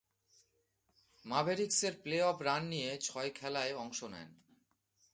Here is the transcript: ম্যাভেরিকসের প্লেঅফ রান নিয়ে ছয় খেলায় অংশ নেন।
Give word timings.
ম্যাভেরিকসের 1.25 1.93
প্লেঅফ 2.03 2.37
রান 2.41 2.63
নিয়ে 2.65 2.97
ছয় 3.01 3.29
খেলায় 3.29 3.73
অংশ 3.75 3.99
নেন। 4.03 4.29